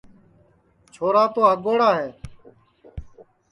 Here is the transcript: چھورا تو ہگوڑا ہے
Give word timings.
چھورا 0.93 1.23
تو 1.33 1.41
ہگوڑا 1.49 1.89
ہے 1.99 2.09